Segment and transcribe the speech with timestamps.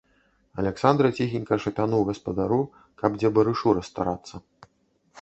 [0.63, 2.59] Аляксандра ціхенька шапянуў гаспадару,
[3.03, 4.35] каб дзе барышу расстарацца.